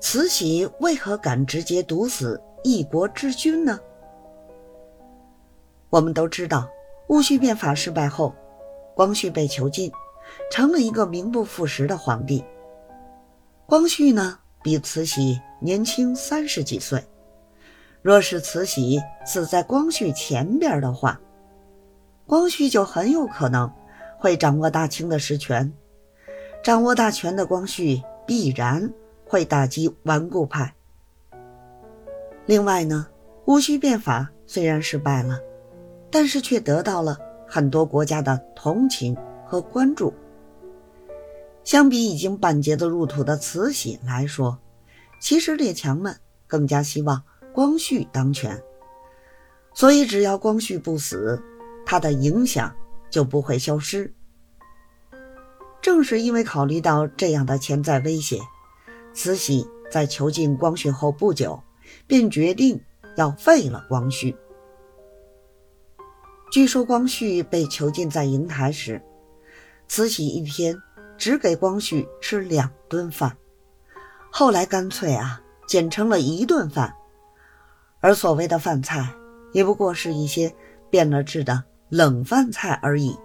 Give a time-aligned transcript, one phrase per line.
[0.00, 3.78] 慈禧为何敢直接毒死一国之君呢？
[5.90, 6.68] 我们都知道，
[7.08, 8.34] 戊戌变法失败后，
[8.94, 9.90] 光绪被囚禁，
[10.50, 12.44] 成了一个名不副实的皇帝。
[13.66, 17.04] 光绪呢，比慈禧年轻三十几岁。
[18.00, 21.20] 若是慈禧死在光绪前边的话，
[22.24, 23.70] 光绪就很有可能
[24.18, 25.72] 会掌握大清的实权。
[26.62, 28.92] 掌握大权的光绪必然
[29.28, 30.74] 会打击顽固派。
[32.46, 33.06] 另外呢，
[33.44, 35.38] 戊戌变法虽然失败了，
[36.10, 40.12] 但是却得到了很多国家的同情和关注。
[41.62, 44.58] 相比已经半截子入土的慈禧来说，
[45.20, 47.22] 其实列强们更加希望
[47.52, 48.62] 光绪当权。
[49.74, 51.42] 所以，只要光绪不死，
[51.84, 52.74] 他的影响
[53.10, 54.14] 就不会消失。
[55.82, 58.40] 正是因为考虑到这样的潜在威胁，
[59.14, 61.60] 慈禧在囚禁光绪后不久，
[62.06, 62.80] 便决定
[63.16, 64.36] 要废了光绪。
[66.50, 69.02] 据说光绪被囚禁在瀛台时，
[69.86, 70.76] 慈禧一天
[71.16, 73.36] 只给光绪吃两顿饭，
[74.30, 76.94] 后来干脆啊减成了一顿饭，
[78.00, 79.12] 而所谓的饭菜
[79.52, 80.54] 也不过是一些
[80.90, 83.16] 变了质的冷饭菜而已，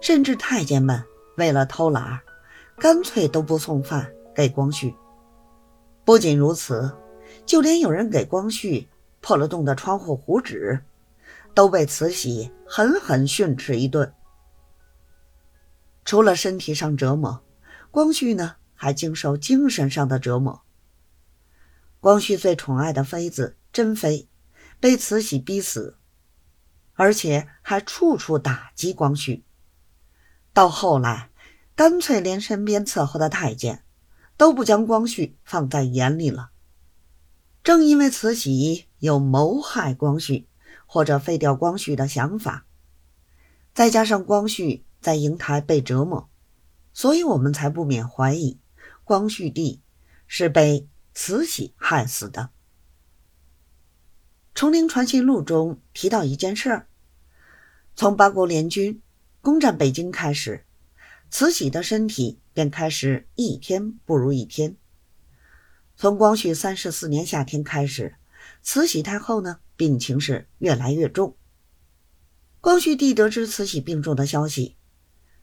[0.00, 1.02] 甚至太监们。
[1.38, 2.20] 为了偷懒，
[2.76, 4.94] 干脆都不送饭给光绪。
[6.04, 6.96] 不仅如此，
[7.46, 8.88] 就连有人给光绪
[9.20, 10.84] 破了洞的窗户糊纸，
[11.54, 14.12] 都被慈禧狠狠训斥一顿。
[16.04, 17.42] 除了身体上折磨，
[17.90, 20.62] 光绪呢还经受精神上的折磨。
[22.00, 24.28] 光绪最宠爱的妃子珍妃，
[24.80, 25.96] 被慈禧逼死，
[26.94, 29.44] 而且还处处打击光绪。
[30.52, 31.30] 到后来，
[31.76, 33.84] 干脆连身边伺候的太监
[34.42, 36.50] 都不将光绪放在眼里了。
[37.62, 40.48] 正因为慈禧有谋害光绪
[40.84, 42.66] 或者废掉光绪的想法，
[43.72, 46.28] 再加上光绪在瀛台被折磨，
[46.92, 48.58] 所以我们才不免怀疑
[49.04, 49.80] 光绪帝
[50.26, 52.50] 是被慈禧害死的。
[54.58, 56.88] 《崇宁传信录》中提到一件事儿：
[57.94, 59.00] 从八国联军。
[59.40, 60.66] 攻占北京开始，
[61.30, 64.76] 慈禧的身体便开始一天不如一天。
[65.96, 68.16] 从光绪三十四年夏天开始，
[68.62, 71.36] 慈禧太后呢病情是越来越重。
[72.60, 74.76] 光绪帝得知慈禧病重的消息，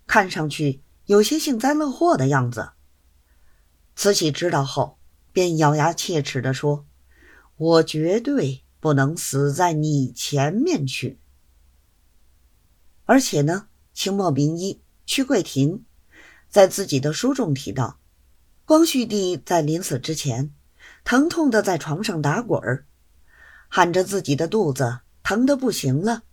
[0.08, 2.72] 看上去有些幸灾乐祸的样子。
[3.96, 5.00] 慈禧知道后，
[5.31, 6.86] 便咬牙切齿地说
[7.58, 11.19] ：“我绝对不能死在你前面去。”
[13.06, 13.68] 而且呢。
[13.92, 15.84] 清末名医屈桂亭
[16.50, 18.00] 在自己的书中提到，
[18.66, 20.54] 光绪帝在临死之前，
[21.04, 22.86] 疼痛的在床上打滚儿，
[23.68, 26.24] 喊着自己的肚子疼得不行了，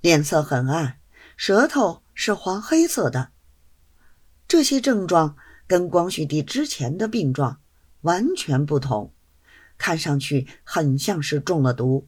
[0.00, 0.98] 脸色很暗，
[1.36, 3.30] 舌头是黄黑色的。
[4.46, 7.60] 这些症状跟光绪帝之前的病状
[8.00, 9.12] 完全不同，
[9.76, 12.06] 看上去很像是中了毒。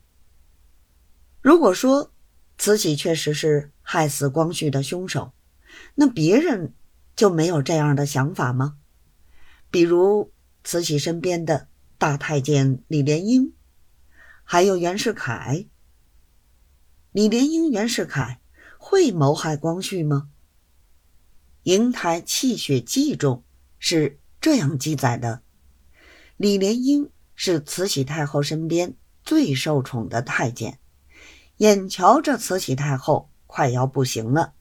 [1.41, 2.13] 如果说
[2.59, 3.71] 慈禧确实是。
[3.93, 5.33] 害死光绪的凶手，
[5.97, 6.75] 那别人
[7.21, 8.79] 就没有这样的想法吗？
[9.71, 10.33] 比如
[10.65, 13.53] 慈禧身边的大太监李莲英，
[14.43, 15.67] 还有袁世凯。
[17.13, 18.41] 李莲英、袁世凯
[18.79, 20.31] 会谋害光绪吗？
[21.71, 23.45] 《瀛台泣血记》中
[23.79, 25.43] 是这样记载的：
[26.39, 30.79] 李莲英是慈禧太后身边最受宠的太监，
[31.59, 33.29] 眼瞧着慈禧太后。
[33.47, 34.55] 快要不行了，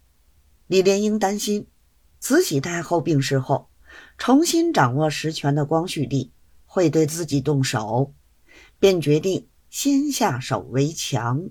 [0.67, 1.67] 李莲英担心
[2.19, 3.69] 慈禧太后病逝后，
[4.17, 6.31] 重新掌握实权的光绪帝
[6.65, 8.13] 会对自己动手，
[8.79, 11.49] 便决定先下手为强。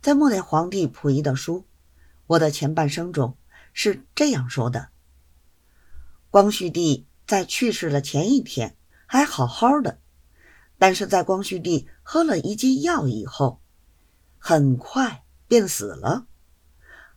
[0.00, 1.58] 在末代皇帝溥仪的书
[2.26, 3.36] 《我的前半生》中
[3.72, 4.88] 是这样说的：
[6.30, 9.98] 光绪帝在去世的前一天还好好的，
[10.78, 13.60] 但是在光绪帝喝了一剂药以后，
[14.38, 15.24] 很快。
[15.50, 16.28] 便死了，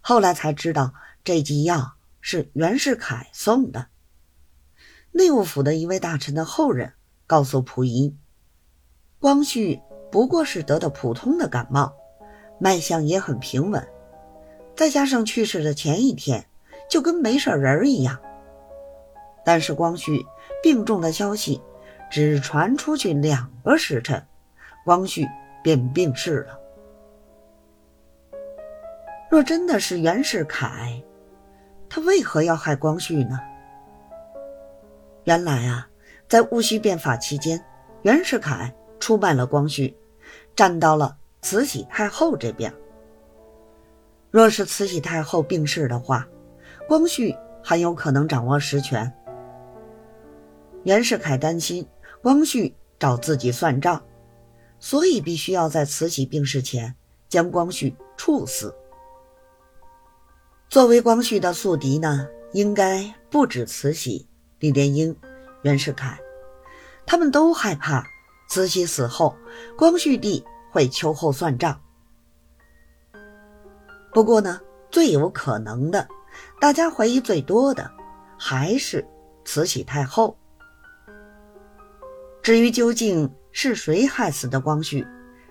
[0.02, 3.88] 后来才知道这剂药是袁世凯送的。
[5.12, 6.94] 内务府的一位大臣的后人
[7.26, 8.14] 告诉溥仪，
[9.20, 9.80] 光绪
[10.12, 11.94] 不过是得的普通的感冒，
[12.60, 13.88] 脉象也很平稳，
[14.76, 16.46] 再加上去世的前一天
[16.90, 18.20] 就跟没事人一样。
[19.46, 20.26] 但是光绪
[20.62, 21.62] 病重的消息
[22.12, 24.28] 只传出去两个时辰，
[24.84, 25.26] 光绪
[25.64, 26.60] 便病逝了。
[29.30, 31.02] 若真的是袁世凯，
[31.96, 33.40] 他为何要害光绪呢？
[35.26, 35.88] 原来啊，
[36.28, 37.64] 在戊戌变法期间，
[38.02, 39.96] 袁世凯出卖了光绪，
[40.56, 42.74] 站到了慈禧太后这边。
[44.32, 46.28] 若是慈禧太后病逝的话，
[46.88, 49.14] 光绪很有可能掌握实权。
[50.86, 51.88] 袁世凯担心
[52.24, 54.04] 光绪找自己算账，
[54.80, 56.96] 所以必须要在慈禧病逝前
[57.30, 58.76] 将光绪处死。
[60.74, 64.28] 作为光绪的宿敌呢，应该不止慈禧、
[64.58, 65.16] 李莲英、
[65.62, 66.20] 袁世凯，
[67.06, 68.04] 他们都害怕
[68.50, 69.38] 慈禧死后，
[69.78, 71.80] 光绪帝会秋后算账。
[74.12, 74.60] 不过呢，
[74.90, 76.08] 最有可能的，
[76.60, 77.92] 大家怀疑最多的，
[78.36, 79.08] 还是
[79.46, 80.36] 慈禧太后。
[82.42, 85.06] 至于究竟是谁害死的光绪，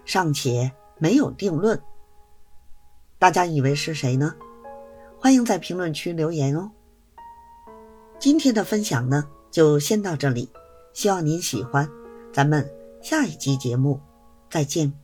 [0.04, 1.80] 尚且没有定论。
[3.20, 4.34] 大家以为是谁呢？
[5.22, 6.68] 欢迎在评论区留言哦。
[8.18, 10.48] 今天的分享呢，就先到这里，
[10.92, 11.88] 希望您喜欢。
[12.32, 12.68] 咱们
[13.00, 14.00] 下一集节目
[14.50, 15.01] 再见。